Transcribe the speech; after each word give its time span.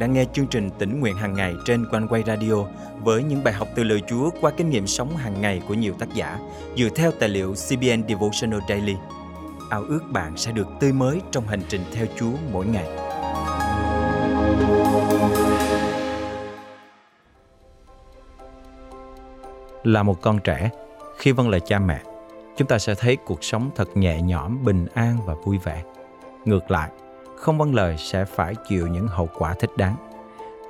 đang 0.00 0.12
nghe 0.12 0.24
chương 0.32 0.46
trình 0.46 0.70
tỉnh 0.78 1.00
nguyện 1.00 1.16
hàng 1.16 1.34
ngày 1.34 1.54
trên 1.64 1.86
quanh 1.90 2.08
quay 2.08 2.22
radio 2.26 2.54
với 3.00 3.22
những 3.22 3.44
bài 3.44 3.54
học 3.54 3.68
từ 3.74 3.84
lời 3.84 4.02
Chúa 4.08 4.30
qua 4.40 4.50
kinh 4.56 4.70
nghiệm 4.70 4.86
sống 4.86 5.16
hàng 5.16 5.40
ngày 5.40 5.62
của 5.68 5.74
nhiều 5.74 5.94
tác 5.98 6.14
giả 6.14 6.38
dựa 6.76 6.88
theo 6.96 7.10
tài 7.10 7.28
liệu 7.28 7.54
CBN 7.54 8.08
Devotional 8.08 8.60
Daily. 8.68 8.96
Ao 9.70 9.82
ước 9.82 10.00
bạn 10.12 10.36
sẽ 10.36 10.52
được 10.52 10.66
tươi 10.80 10.92
mới 10.92 11.20
trong 11.30 11.46
hành 11.46 11.60
trình 11.68 11.80
theo 11.92 12.06
Chúa 12.16 12.32
mỗi 12.52 12.66
ngày. 12.66 12.86
Là 19.84 20.02
một 20.02 20.22
con 20.22 20.38
trẻ, 20.44 20.70
khi 21.18 21.32
vâng 21.32 21.48
lời 21.48 21.60
cha 21.66 21.78
mẹ, 21.78 22.00
chúng 22.56 22.68
ta 22.68 22.78
sẽ 22.78 22.94
thấy 22.94 23.16
cuộc 23.16 23.44
sống 23.44 23.70
thật 23.76 23.96
nhẹ 23.96 24.20
nhõm, 24.20 24.64
bình 24.64 24.86
an 24.94 25.16
và 25.26 25.34
vui 25.34 25.58
vẻ. 25.58 25.82
Ngược 26.44 26.70
lại, 26.70 26.90
không 27.40 27.58
vâng 27.58 27.74
lời 27.74 27.96
sẽ 27.98 28.24
phải 28.24 28.54
chịu 28.68 28.86
những 28.86 29.06
hậu 29.06 29.28
quả 29.38 29.54
thích 29.54 29.70
đáng. 29.76 29.96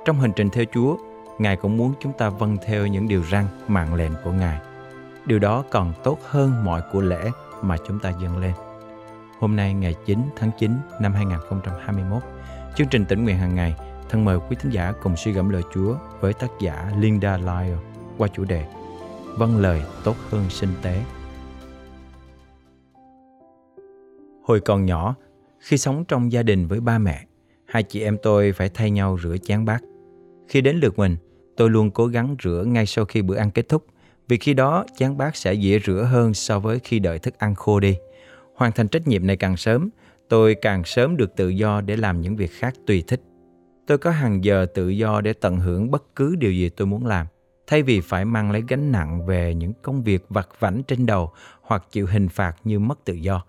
Trong 0.05 0.19
hành 0.19 0.31
trình 0.35 0.49
theo 0.49 0.65
Chúa, 0.73 0.97
Ngài 1.39 1.55
cũng 1.55 1.77
muốn 1.77 1.93
chúng 1.99 2.13
ta 2.13 2.29
vâng 2.29 2.57
theo 2.65 2.87
những 2.87 3.07
điều 3.07 3.23
răn 3.31 3.45
mạng 3.67 3.93
lệnh 3.93 4.11
của 4.23 4.31
Ngài. 4.31 4.59
Điều 5.25 5.39
đó 5.39 5.63
còn 5.69 5.93
tốt 6.03 6.19
hơn 6.29 6.65
mọi 6.65 6.81
của 6.91 7.01
lễ 7.01 7.29
mà 7.61 7.77
chúng 7.87 7.99
ta 7.99 8.09
dâng 8.21 8.37
lên. 8.37 8.53
Hôm 9.39 9.55
nay 9.55 9.73
ngày 9.73 9.95
9 10.05 10.19
tháng 10.35 10.51
9 10.59 10.71
năm 10.99 11.13
2021, 11.13 12.21
chương 12.75 12.87
trình 12.87 13.05
tỉnh 13.05 13.23
nguyện 13.23 13.37
hàng 13.37 13.55
ngày 13.55 13.75
thân 14.09 14.25
mời 14.25 14.39
quý 14.49 14.55
thính 14.59 14.71
giả 14.71 14.93
cùng 15.03 15.15
suy 15.15 15.31
gẫm 15.31 15.49
lời 15.49 15.61
Chúa 15.73 15.95
với 16.19 16.33
tác 16.33 16.49
giả 16.59 16.91
Linda 16.99 17.37
Lyle 17.37 17.77
qua 18.17 18.27
chủ 18.27 18.43
đề 18.43 18.65
Vâng 19.37 19.57
lời 19.57 19.83
tốt 20.03 20.15
hơn 20.29 20.49
sinh 20.49 20.69
tế. 20.81 21.03
Hồi 24.43 24.59
còn 24.59 24.85
nhỏ, 24.85 25.15
khi 25.61 25.77
sống 25.77 26.05
trong 26.05 26.31
gia 26.31 26.43
đình 26.43 26.67
với 26.67 26.79
ba 26.79 26.97
mẹ, 26.97 27.25
hai 27.65 27.83
chị 27.83 28.01
em 28.01 28.17
tôi 28.23 28.51
phải 28.51 28.69
thay 28.69 28.91
nhau 28.91 29.17
rửa 29.23 29.37
chén 29.37 29.65
bát. 29.65 29.83
Khi 30.47 30.61
đến 30.61 30.75
lượt 30.75 30.99
mình, 30.99 31.17
tôi 31.57 31.69
luôn 31.69 31.91
cố 31.91 32.07
gắng 32.07 32.35
rửa 32.43 32.63
ngay 32.67 32.85
sau 32.85 33.05
khi 33.05 33.21
bữa 33.21 33.35
ăn 33.35 33.51
kết 33.51 33.69
thúc, 33.69 33.85
vì 34.27 34.37
khi 34.37 34.53
đó 34.53 34.85
chén 34.97 35.17
bát 35.17 35.35
sẽ 35.35 35.53
dễ 35.53 35.79
rửa 35.79 36.07
hơn 36.11 36.33
so 36.33 36.59
với 36.59 36.79
khi 36.79 36.99
đợi 36.99 37.19
thức 37.19 37.39
ăn 37.39 37.55
khô 37.55 37.79
đi. 37.79 37.97
Hoàn 38.55 38.71
thành 38.71 38.87
trách 38.87 39.07
nhiệm 39.07 39.27
này 39.27 39.37
càng 39.37 39.57
sớm, 39.57 39.89
tôi 40.29 40.55
càng 40.55 40.83
sớm 40.83 41.17
được 41.17 41.35
tự 41.35 41.49
do 41.49 41.81
để 41.81 41.95
làm 41.97 42.21
những 42.21 42.35
việc 42.35 42.51
khác 42.51 42.73
tùy 42.87 43.03
thích. 43.07 43.21
Tôi 43.87 43.97
có 43.97 44.11
hàng 44.11 44.43
giờ 44.43 44.65
tự 44.73 44.89
do 44.89 45.21
để 45.21 45.33
tận 45.33 45.59
hưởng 45.59 45.91
bất 45.91 46.03
cứ 46.15 46.35
điều 46.35 46.51
gì 46.51 46.69
tôi 46.69 46.87
muốn 46.87 47.05
làm, 47.05 47.27
thay 47.67 47.83
vì 47.83 48.01
phải 48.01 48.25
mang 48.25 48.51
lấy 48.51 48.63
gánh 48.67 48.91
nặng 48.91 49.25
về 49.25 49.53
những 49.53 49.73
công 49.81 50.03
việc 50.03 50.25
vặt 50.29 50.49
vảnh 50.59 50.83
trên 50.83 51.05
đầu 51.05 51.31
hoặc 51.61 51.85
chịu 51.91 52.07
hình 52.07 52.29
phạt 52.29 52.55
như 52.63 52.79
mất 52.79 53.05
tự 53.05 53.13
do. 53.13 53.43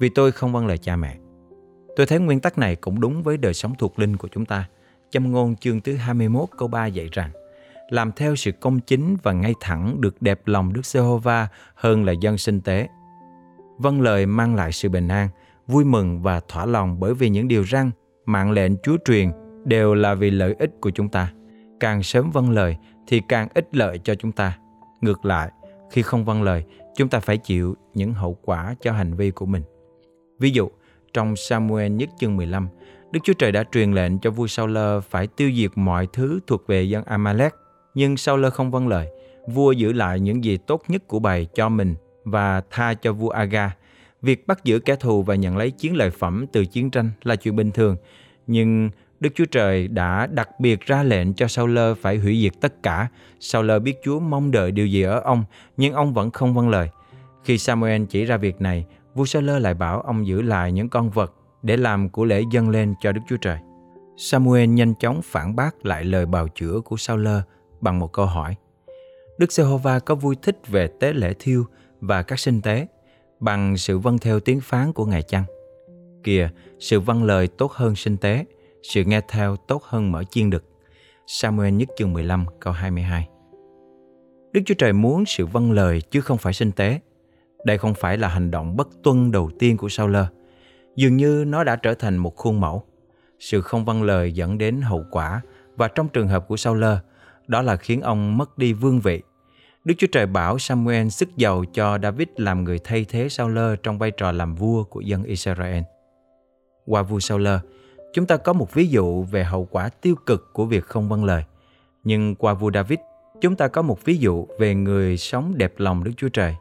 Vì 0.00 0.08
tôi 0.08 0.32
không 0.32 0.52
vâng 0.52 0.66
lời 0.66 0.78
cha 0.78 0.96
mẹ. 0.96 1.16
Tôi 1.96 2.06
thấy 2.06 2.18
nguyên 2.18 2.40
tắc 2.40 2.58
này 2.58 2.76
cũng 2.76 3.00
đúng 3.00 3.22
với 3.22 3.36
đời 3.36 3.54
sống 3.54 3.74
thuộc 3.78 3.98
linh 3.98 4.16
của 4.16 4.28
chúng 4.28 4.44
ta. 4.44 4.68
Châm 5.10 5.32
ngôn 5.32 5.56
chương 5.56 5.80
thứ 5.80 5.96
21 5.96 6.48
câu 6.58 6.68
3 6.68 6.86
dạy 6.86 7.08
rằng 7.12 7.30
làm 7.90 8.12
theo 8.12 8.36
sự 8.36 8.52
công 8.52 8.80
chính 8.80 9.16
và 9.22 9.32
ngay 9.32 9.54
thẳng 9.60 10.00
được 10.00 10.22
đẹp 10.22 10.40
lòng 10.46 10.72
Đức 10.72 10.86
Giê-hô-va 10.86 11.48
hơn 11.74 12.04
là 12.04 12.12
dân 12.12 12.38
sinh 12.38 12.60
tế. 12.60 12.88
Vâng 13.78 14.00
lời 14.00 14.26
mang 14.26 14.54
lại 14.54 14.72
sự 14.72 14.88
bình 14.88 15.08
an, 15.08 15.28
vui 15.66 15.84
mừng 15.84 16.22
và 16.22 16.40
thỏa 16.48 16.66
lòng 16.66 17.00
bởi 17.00 17.14
vì 17.14 17.28
những 17.28 17.48
điều 17.48 17.66
răn, 17.66 17.90
mạng 18.26 18.50
lệnh 18.50 18.72
Chúa 18.82 18.96
truyền 19.04 19.30
đều 19.64 19.94
là 19.94 20.14
vì 20.14 20.30
lợi 20.30 20.54
ích 20.58 20.70
của 20.80 20.90
chúng 20.90 21.08
ta. 21.08 21.32
Càng 21.80 22.02
sớm 22.02 22.30
vâng 22.30 22.50
lời 22.50 22.76
thì 23.06 23.22
càng 23.28 23.48
ích 23.54 23.68
lợi 23.72 23.98
cho 24.04 24.14
chúng 24.14 24.32
ta. 24.32 24.58
Ngược 25.00 25.24
lại, 25.24 25.50
khi 25.90 26.02
không 26.02 26.24
vâng 26.24 26.42
lời, 26.42 26.64
chúng 26.96 27.08
ta 27.08 27.20
phải 27.20 27.38
chịu 27.38 27.76
những 27.94 28.12
hậu 28.12 28.38
quả 28.42 28.74
cho 28.80 28.92
hành 28.92 29.14
vi 29.14 29.30
của 29.30 29.46
mình. 29.46 29.62
Ví 30.38 30.50
dụ, 30.50 30.68
trong 31.16 31.36
Samuel 31.36 31.92
nhất 31.92 32.08
chương 32.18 32.36
15, 32.36 32.68
Đức 33.10 33.20
Chúa 33.24 33.32
Trời 33.32 33.52
đã 33.52 33.64
truyền 33.72 33.92
lệnh 33.92 34.18
cho 34.18 34.30
vua 34.30 34.46
Saul 34.46 34.78
phải 35.08 35.26
tiêu 35.26 35.50
diệt 35.54 35.70
mọi 35.74 36.08
thứ 36.12 36.40
thuộc 36.46 36.66
về 36.66 36.82
dân 36.82 37.04
Amalek, 37.04 37.54
nhưng 37.94 38.16
Saul 38.16 38.48
không 38.48 38.70
vâng 38.70 38.88
lời. 38.88 39.06
Vua 39.48 39.72
giữ 39.72 39.92
lại 39.92 40.20
những 40.20 40.44
gì 40.44 40.56
tốt 40.56 40.82
nhất 40.88 41.08
của 41.08 41.18
bầy 41.18 41.46
cho 41.54 41.68
mình 41.68 41.94
và 42.24 42.62
tha 42.70 42.94
cho 42.94 43.12
vua 43.12 43.28
Aga. 43.28 43.76
Việc 44.22 44.46
bắt 44.46 44.64
giữ 44.64 44.78
kẻ 44.78 44.96
thù 44.96 45.22
và 45.22 45.34
nhận 45.34 45.56
lấy 45.56 45.70
chiến 45.70 45.96
lợi 45.96 46.10
phẩm 46.10 46.46
từ 46.52 46.64
chiến 46.64 46.90
tranh 46.90 47.10
là 47.22 47.36
chuyện 47.36 47.56
bình 47.56 47.70
thường, 47.70 47.96
nhưng 48.46 48.90
Đức 49.20 49.30
Chúa 49.34 49.44
Trời 49.44 49.88
đã 49.88 50.26
đặc 50.26 50.60
biệt 50.60 50.80
ra 50.80 51.02
lệnh 51.02 51.34
cho 51.34 51.48
Saul 51.48 51.78
phải 52.00 52.18
hủy 52.18 52.42
diệt 52.42 52.52
tất 52.60 52.82
cả. 52.82 53.08
Saul 53.40 53.78
biết 53.78 53.94
Chúa 54.04 54.20
mong 54.20 54.50
đợi 54.50 54.70
điều 54.70 54.86
gì 54.86 55.02
ở 55.02 55.20
ông, 55.20 55.44
nhưng 55.76 55.94
ông 55.94 56.14
vẫn 56.14 56.30
không 56.30 56.54
vâng 56.54 56.68
lời. 56.68 56.88
Khi 57.44 57.58
Samuel 57.58 58.04
chỉ 58.04 58.24
ra 58.24 58.36
việc 58.36 58.60
này, 58.60 58.86
vua 59.16 59.24
Saul 59.24 59.50
lại 59.50 59.74
bảo 59.74 60.00
ông 60.00 60.26
giữ 60.26 60.42
lại 60.42 60.72
những 60.72 60.88
con 60.88 61.10
vật 61.10 61.34
để 61.62 61.76
làm 61.76 62.08
của 62.08 62.24
lễ 62.24 62.42
dâng 62.50 62.68
lên 62.68 62.94
cho 63.00 63.12
Đức 63.12 63.20
Chúa 63.28 63.36
Trời. 63.36 63.58
Samuel 64.16 64.66
nhanh 64.68 64.94
chóng 64.94 65.20
phản 65.24 65.56
bác 65.56 65.86
lại 65.86 66.04
lời 66.04 66.26
bào 66.26 66.48
chữa 66.48 66.80
của 66.84 66.96
Saul 66.96 67.28
bằng 67.80 67.98
một 67.98 68.12
câu 68.12 68.26
hỏi. 68.26 68.54
Đức 69.38 69.52
Giê-hô-va 69.52 69.98
có 69.98 70.14
vui 70.14 70.36
thích 70.42 70.68
về 70.68 70.88
tế 71.00 71.12
lễ 71.12 71.34
thiêu 71.38 71.64
và 72.00 72.22
các 72.22 72.38
sinh 72.38 72.60
tế 72.60 72.86
bằng 73.40 73.76
sự 73.76 73.98
vâng 73.98 74.18
theo 74.18 74.40
tiếng 74.40 74.60
phán 74.60 74.92
của 74.92 75.06
Ngài 75.06 75.22
chăng? 75.22 75.44
Kìa, 76.24 76.48
sự 76.78 77.00
vâng 77.00 77.24
lời 77.24 77.48
tốt 77.48 77.72
hơn 77.72 77.96
sinh 77.96 78.16
tế, 78.16 78.44
sự 78.82 79.04
nghe 79.04 79.20
theo 79.28 79.56
tốt 79.56 79.82
hơn 79.84 80.12
mở 80.12 80.24
chiên 80.30 80.50
đực. 80.50 80.64
Samuel 81.26 81.72
nhất 81.74 81.88
chương 81.96 82.12
15 82.12 82.44
câu 82.60 82.72
22 82.72 83.28
Đức 84.52 84.60
Chúa 84.66 84.74
Trời 84.74 84.92
muốn 84.92 85.24
sự 85.26 85.46
vâng 85.46 85.72
lời 85.72 86.00
chứ 86.00 86.20
không 86.20 86.38
phải 86.38 86.52
sinh 86.52 86.72
tế. 86.72 87.00
Đây 87.66 87.78
không 87.78 87.94
phải 87.94 88.18
là 88.18 88.28
hành 88.28 88.50
động 88.50 88.76
bất 88.76 88.88
tuân 89.02 89.30
đầu 89.30 89.50
tiên 89.58 89.76
của 89.76 89.88
Sao 89.88 90.08
Lơ. 90.08 90.26
Dường 90.96 91.16
như 91.16 91.44
nó 91.46 91.64
đã 91.64 91.76
trở 91.76 91.94
thành 91.94 92.16
một 92.16 92.36
khuôn 92.36 92.60
mẫu. 92.60 92.84
Sự 93.38 93.60
không 93.60 93.84
vâng 93.84 94.02
lời 94.02 94.32
dẫn 94.32 94.58
đến 94.58 94.80
hậu 94.80 95.04
quả 95.10 95.40
và 95.76 95.88
trong 95.88 96.08
trường 96.08 96.28
hợp 96.28 96.48
của 96.48 96.56
Sao 96.56 96.74
Lơ, 96.74 96.98
đó 97.46 97.62
là 97.62 97.76
khiến 97.76 98.00
ông 98.00 98.38
mất 98.38 98.58
đi 98.58 98.72
vương 98.72 99.00
vị. 99.00 99.22
Đức 99.84 99.94
Chúa 99.98 100.06
Trời 100.12 100.26
bảo 100.26 100.58
Samuel 100.58 101.08
sức 101.08 101.36
giàu 101.36 101.64
cho 101.72 101.98
David 102.02 102.28
làm 102.36 102.64
người 102.64 102.78
thay 102.84 103.06
thế 103.08 103.28
Sao 103.28 103.48
Lơ 103.48 103.76
trong 103.76 103.98
vai 103.98 104.10
trò 104.10 104.32
làm 104.32 104.54
vua 104.54 104.84
của 104.84 105.00
dân 105.00 105.24
Israel. 105.24 105.82
Qua 106.86 107.02
vua 107.02 107.20
Sao 107.20 107.38
Lơ, 107.38 107.60
chúng 108.12 108.26
ta 108.26 108.36
có 108.36 108.52
một 108.52 108.74
ví 108.74 108.88
dụ 108.88 109.22
về 109.22 109.44
hậu 109.44 109.68
quả 109.70 109.88
tiêu 109.88 110.14
cực 110.26 110.52
của 110.52 110.64
việc 110.64 110.84
không 110.84 111.08
vâng 111.08 111.24
lời. 111.24 111.44
Nhưng 112.04 112.34
qua 112.34 112.54
vua 112.54 112.70
David, 112.74 112.98
chúng 113.40 113.56
ta 113.56 113.68
có 113.68 113.82
một 113.82 114.04
ví 114.04 114.18
dụ 114.18 114.46
về 114.58 114.74
người 114.74 115.16
sống 115.16 115.52
đẹp 115.56 115.74
lòng 115.76 116.04
Đức 116.04 116.12
Chúa 116.16 116.28
Trời. 116.28 116.54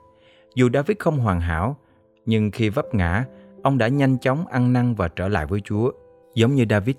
Dù 0.56 0.70
David 0.74 0.98
không 1.00 1.20
hoàn 1.20 1.42
hảo, 1.42 1.78
nhưng 2.26 2.52
khi 2.52 2.70
vấp 2.70 2.94
ngã, 2.94 3.26
ông 3.64 3.78
đã 3.78 3.88
nhanh 3.88 4.18
chóng 4.18 4.48
ăn 4.48 4.74
năn 4.74 4.96
và 4.96 5.08
trở 5.08 5.28
lại 5.28 5.46
với 5.46 5.62
Chúa. 5.62 5.92
Giống 6.36 6.56
như 6.56 6.66
David, 6.70 6.96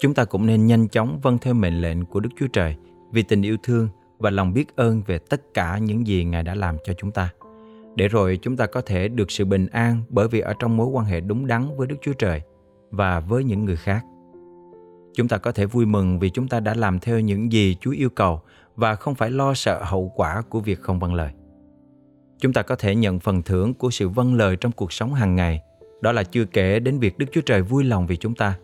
chúng 0.00 0.14
ta 0.14 0.24
cũng 0.24 0.46
nên 0.46 0.66
nhanh 0.66 0.88
chóng 0.88 1.20
vâng 1.22 1.38
theo 1.38 1.54
mệnh 1.54 1.80
lệnh 1.80 2.04
của 2.04 2.20
Đức 2.20 2.30
Chúa 2.38 2.46
Trời 2.52 2.76
vì 3.12 3.22
tình 3.22 3.42
yêu 3.42 3.56
thương 3.62 3.88
và 4.18 4.30
lòng 4.30 4.52
biết 4.52 4.76
ơn 4.76 5.02
về 5.06 5.18
tất 5.18 5.42
cả 5.54 5.78
những 5.78 6.06
gì 6.06 6.24
Ngài 6.24 6.42
đã 6.42 6.54
làm 6.54 6.76
cho 6.84 6.92
chúng 6.92 7.10
ta. 7.10 7.30
Để 7.96 8.08
rồi 8.08 8.38
chúng 8.42 8.56
ta 8.56 8.66
có 8.66 8.80
thể 8.80 9.08
được 9.08 9.30
sự 9.30 9.44
bình 9.44 9.66
an 9.66 10.02
bởi 10.08 10.28
vì 10.28 10.40
ở 10.40 10.54
trong 10.58 10.76
mối 10.76 10.86
quan 10.86 11.06
hệ 11.06 11.20
đúng 11.20 11.46
đắn 11.46 11.76
với 11.76 11.86
Đức 11.86 11.96
Chúa 12.02 12.12
Trời 12.12 12.42
và 12.90 13.20
với 13.20 13.44
những 13.44 13.64
người 13.64 13.76
khác. 13.76 14.04
Chúng 15.14 15.28
ta 15.28 15.38
có 15.38 15.52
thể 15.52 15.66
vui 15.66 15.86
mừng 15.86 16.18
vì 16.18 16.30
chúng 16.30 16.48
ta 16.48 16.60
đã 16.60 16.74
làm 16.74 17.00
theo 17.00 17.20
những 17.20 17.52
gì 17.52 17.76
Chúa 17.80 17.90
yêu 17.90 18.10
cầu 18.10 18.40
và 18.76 18.94
không 18.94 19.14
phải 19.14 19.30
lo 19.30 19.54
sợ 19.54 19.82
hậu 19.84 20.12
quả 20.16 20.42
của 20.48 20.60
việc 20.60 20.80
không 20.80 20.98
vâng 20.98 21.14
lời. 21.14 21.32
Chúng 22.42 22.52
ta 22.52 22.62
có 22.62 22.76
thể 22.76 22.94
nhận 22.94 23.20
phần 23.20 23.42
thưởng 23.42 23.74
của 23.74 23.90
sự 23.90 24.08
vâng 24.08 24.34
lời 24.34 24.56
trong 24.56 24.72
cuộc 24.72 24.92
sống 24.92 25.14
hàng 25.14 25.36
ngày. 25.36 25.62
Đó 26.00 26.12
là 26.12 26.24
chưa 26.24 26.44
kể 26.44 26.80
đến 26.80 26.98
việc 26.98 27.18
Đức 27.18 27.26
Chúa 27.32 27.40
Trời 27.40 27.62
vui 27.62 27.84
lòng 27.84 28.06
vì 28.06 28.16
chúng 28.16 28.34
ta. 28.34 28.58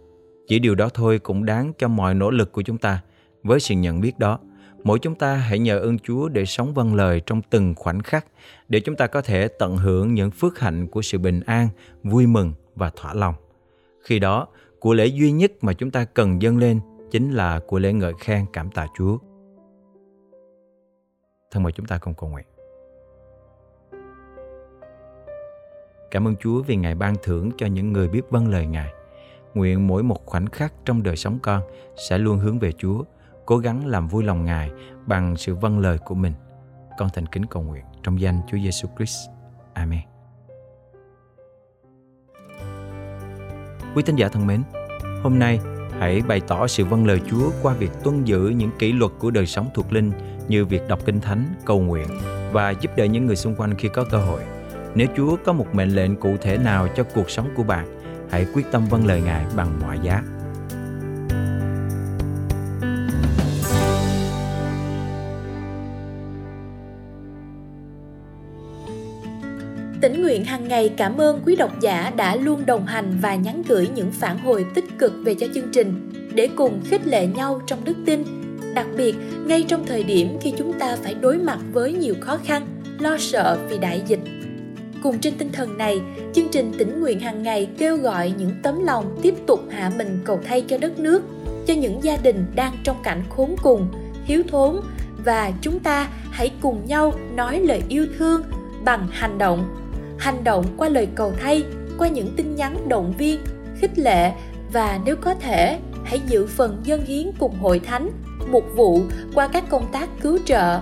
Chỉ 0.49 0.59
điều 0.59 0.75
đó 0.75 0.89
thôi 0.95 1.19
cũng 1.19 1.45
đáng 1.45 1.73
cho 1.79 1.89
mọi 1.89 2.15
nỗ 2.15 2.31
lực 2.31 2.53
của 2.53 2.63
chúng 2.63 2.79
ta. 2.79 3.03
Với 3.43 3.61
sự 3.61 3.75
nhận 3.75 4.01
biết 4.01 4.19
đó, 4.19 4.39
mỗi 4.85 4.99
chúng 4.99 5.15
ta 5.15 5.35
hãy 5.35 5.59
nhờ 5.59 5.79
ơn 5.79 5.99
Chúa 5.99 6.29
để 6.29 6.45
sống 6.45 6.75
vâng 6.75 6.95
lời 6.95 7.23
trong 7.27 7.43
từng 7.51 7.75
khoảnh 7.77 8.03
khắc 8.03 8.27
để 8.69 8.81
chúng 8.81 8.97
ta 8.97 9.07
có 9.07 9.23
thể 9.23 9.49
tận 9.49 9.77
hưởng 9.77 10.15
những 10.15 10.31
phước 10.31 10.59
hạnh 10.59 10.87
của 10.87 11.03
sự 11.03 11.19
bình 11.19 11.41
an, 11.47 11.69
vui 12.03 12.27
mừng 12.27 12.53
và 12.75 12.91
thỏa 12.97 13.15
lòng. 13.15 13.35
Khi 14.03 14.19
đó, 14.19 14.47
của 14.81 14.95
lễ 14.95 15.07
duy 15.07 15.33
nhất 15.33 15.53
mà 15.61 15.73
chúng 15.73 15.91
ta 15.91 16.05
cần 16.05 16.43
dâng 16.43 16.59
lên 16.59 16.81
chính 17.11 17.33
là 17.33 17.61
của 17.67 17.79
lễ 17.79 17.93
ngợi 17.93 18.13
khen 18.21 18.47
cảm 18.53 18.71
tạ 18.71 18.87
Chúa. 18.99 19.19
Thân 21.51 21.63
mời 21.63 21.73
chúng 21.73 21.87
ta 21.87 21.99
cùng 21.99 22.15
cầu 22.15 22.31
nguyện. 22.31 22.47
Cảm 26.11 26.29
ơn 26.29 26.37
Chúa 26.37 26.63
vì 26.63 26.77
Ngài 26.77 26.95
ban 26.95 27.15
thưởng 27.23 27.51
cho 27.59 27.67
những 27.67 27.93
người 27.93 28.09
biết 28.09 28.23
vâng 28.31 28.49
lời 28.49 28.67
Ngài. 28.67 28.93
Nguyện 29.55 29.87
mỗi 29.87 30.03
một 30.03 30.27
khoảnh 30.27 30.47
khắc 30.47 30.73
trong 30.85 31.03
đời 31.03 31.17
sống 31.17 31.39
con 31.43 31.63
sẽ 32.09 32.19
luôn 32.19 32.39
hướng 32.39 32.59
về 32.59 32.73
Chúa, 32.73 33.05
cố 33.47 33.59
gắng 33.59 33.87
làm 33.87 34.09
vui 34.09 34.25
lòng 34.25 34.45
Ngài 34.45 34.71
bằng 35.07 35.37
sự 35.37 35.55
vâng 35.55 35.79
lời 35.79 35.99
của 35.99 36.15
mình. 36.15 36.33
Con 36.99 37.09
thành 37.15 37.27
kính 37.27 37.47
cầu 37.47 37.63
nguyện 37.63 37.85
trong 38.03 38.21
danh 38.21 38.41
Chúa 38.51 38.59
Giêsu 38.59 38.89
Christ. 38.97 39.29
Amen. 39.75 40.01
Quý 43.95 44.03
tín 44.07 44.17
giả 44.17 44.29
thân 44.29 44.47
mến, 44.47 44.63
hôm 45.23 45.39
nay 45.39 45.61
hãy 45.99 46.23
bày 46.29 46.41
tỏ 46.41 46.67
sự 46.67 46.85
vâng 46.85 47.07
lời 47.07 47.21
Chúa 47.31 47.51
qua 47.63 47.75
việc 47.75 47.91
tuân 48.05 48.25
giữ 48.25 48.49
những 48.57 48.71
kỷ 48.79 48.93
luật 48.93 49.13
của 49.19 49.31
đời 49.31 49.47
sống 49.47 49.71
thuộc 49.75 49.93
linh 49.93 50.13
như 50.49 50.65
việc 50.65 50.83
đọc 50.89 50.99
kinh 51.05 51.21
thánh, 51.21 51.55
cầu 51.65 51.81
nguyện 51.81 52.09
và 52.53 52.71
giúp 52.71 52.91
đỡ 52.97 53.05
những 53.05 53.27
người 53.27 53.37
xung 53.37 53.55
quanh 53.55 53.75
khi 53.75 53.89
có 53.89 54.05
cơ 54.11 54.19
hội. 54.19 54.43
Nếu 54.99 55.09
Chúa 55.17 55.37
có 55.45 55.53
một 55.53 55.67
mệnh 55.73 55.95
lệnh 55.95 56.17
cụ 56.17 56.37
thể 56.41 56.59
nào 56.59 56.89
cho 56.97 57.05
cuộc 57.15 57.31
sống 57.31 57.49
của 57.57 57.63
bạn, 57.63 57.87
hãy 58.31 58.47
quyết 58.55 58.67
tâm 58.73 58.87
vâng 58.91 59.07
lời 59.07 59.21
Ngài 59.25 59.45
bằng 59.57 59.81
mọi 59.83 59.99
giá. 60.03 60.23
Tỉnh 70.01 70.23
nguyện 70.23 70.45
hàng 70.45 70.69
ngày 70.69 70.95
cảm 70.97 71.21
ơn 71.21 71.41
quý 71.47 71.57
độc 71.57 71.81
giả 71.81 72.13
đã 72.17 72.37
luôn 72.37 72.67
đồng 72.67 72.87
hành 72.87 73.19
và 73.23 73.35
nhắn 73.35 73.63
gửi 73.69 73.89
những 73.95 74.11
phản 74.13 74.39
hồi 74.39 74.67
tích 74.75 74.99
cực 74.99 75.13
về 75.25 75.35
cho 75.35 75.47
chương 75.55 75.73
trình 75.73 76.11
để 76.35 76.49
cùng 76.57 76.81
khích 76.85 77.07
lệ 77.07 77.27
nhau 77.27 77.61
trong 77.67 77.85
đức 77.85 77.97
tin. 78.07 78.25
Đặc 78.75 78.87
biệt, 78.97 79.15
ngay 79.47 79.65
trong 79.69 79.87
thời 79.87 80.03
điểm 80.03 80.39
khi 80.41 80.53
chúng 80.59 80.73
ta 80.79 80.97
phải 81.03 81.15
đối 81.15 81.39
mặt 81.39 81.59
với 81.73 81.93
nhiều 81.93 82.15
khó 82.21 82.39
khăn, 82.45 82.67
lo 82.99 83.17
sợ 83.19 83.59
vì 83.69 83.79
đại 83.79 84.03
dịch 84.07 84.21
Cùng 85.03 85.19
trên 85.19 85.35
tinh 85.39 85.53
thần 85.53 85.79
này, 85.79 86.01
chương 86.33 86.49
trình 86.53 86.73
tỉnh 86.79 87.01
nguyện 87.01 87.21
hàng 87.21 87.43
ngày 87.43 87.69
kêu 87.79 87.97
gọi 87.97 88.33
những 88.39 88.53
tấm 88.63 88.85
lòng 88.85 89.19
tiếp 89.23 89.35
tục 89.47 89.61
hạ 89.71 89.93
mình 89.99 90.19
cầu 90.25 90.41
thay 90.45 90.63
cho 90.63 90.79
đất 90.79 90.99
nước, 90.99 91.23
cho 91.67 91.75
những 91.75 92.05
gia 92.05 92.17
đình 92.17 92.47
đang 92.55 92.73
trong 92.85 92.97
cảnh 93.03 93.23
khốn 93.29 93.55
cùng, 93.63 93.89
thiếu 94.27 94.43
thốn 94.49 94.81
và 95.25 95.53
chúng 95.61 95.79
ta 95.79 96.09
hãy 96.31 96.51
cùng 96.61 96.87
nhau 96.87 97.13
nói 97.35 97.61
lời 97.61 97.83
yêu 97.89 98.07
thương 98.19 98.43
bằng 98.85 99.09
hành 99.11 99.39
động. 99.39 99.75
Hành 100.19 100.45
động 100.45 100.65
qua 100.77 100.89
lời 100.89 101.09
cầu 101.15 101.33
thay 101.41 101.65
qua 101.99 102.09
những 102.09 102.33
tin 102.37 102.55
nhắn 102.55 102.89
động 102.89 103.15
viên 103.19 103.41
khích 103.81 103.99
lệ 103.99 104.33
và 104.73 105.01
nếu 105.05 105.17
có 105.17 105.35
thể 105.35 105.79
hãy 106.05 106.21
giữ 106.27 106.47
phần 106.47 106.81
dân 106.85 107.05
hiến 107.05 107.31
cùng 107.39 107.59
hội 107.59 107.79
thánh 107.79 108.11
mục 108.51 108.65
vụ 108.77 109.01
qua 109.35 109.49
các 109.49 109.65
công 109.69 109.93
tác 109.93 110.09
cứu 110.21 110.39
trợ. 110.45 110.81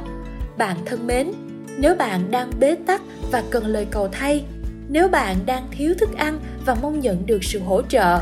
Bạn 0.58 0.76
thân 0.86 1.06
mến 1.06 1.32
nếu 1.78 1.94
bạn 1.94 2.30
đang 2.30 2.50
bế 2.60 2.76
tắc 2.86 3.02
và 3.30 3.42
cần 3.50 3.66
lời 3.66 3.86
cầu 3.90 4.08
thay 4.12 4.44
nếu 4.88 5.08
bạn 5.08 5.36
đang 5.46 5.68
thiếu 5.70 5.94
thức 5.98 6.08
ăn 6.16 6.40
và 6.66 6.76
mong 6.82 7.00
nhận 7.00 7.26
được 7.26 7.44
sự 7.44 7.58
hỗ 7.58 7.82
trợ 7.82 8.20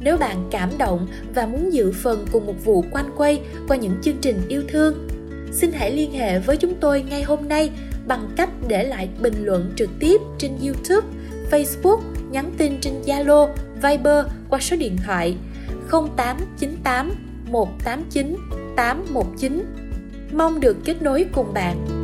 nếu 0.00 0.16
bạn 0.16 0.48
cảm 0.50 0.70
động 0.78 1.06
và 1.34 1.46
muốn 1.46 1.72
dự 1.72 1.92
phần 1.92 2.26
cùng 2.32 2.46
một 2.46 2.64
vụ 2.64 2.84
quanh 2.90 3.10
quay 3.16 3.40
qua 3.68 3.76
những 3.76 3.96
chương 4.02 4.16
trình 4.20 4.40
yêu 4.48 4.62
thương 4.68 5.08
xin 5.52 5.72
hãy 5.72 5.92
liên 5.92 6.12
hệ 6.12 6.38
với 6.38 6.56
chúng 6.56 6.74
tôi 6.80 7.02
ngay 7.02 7.22
hôm 7.22 7.48
nay 7.48 7.70
bằng 8.06 8.28
cách 8.36 8.50
để 8.68 8.84
lại 8.84 9.08
bình 9.20 9.44
luận 9.44 9.72
trực 9.76 9.90
tiếp 10.00 10.20
trên 10.38 10.52
YouTube, 10.62 11.08
Facebook, 11.50 12.00
nhắn 12.30 12.52
tin 12.58 12.80
trên 12.80 12.94
Zalo, 13.06 13.48
Viber 13.82 14.26
qua 14.50 14.60
số 14.60 14.76
điện 14.76 14.96
thoại 15.06 15.36
0898 15.90 17.14
189 17.50 18.36
819. 18.76 19.64
Mong 20.32 20.60
được 20.60 20.76
kết 20.84 21.02
nối 21.02 21.26
cùng 21.32 21.54
bạn 21.54 22.03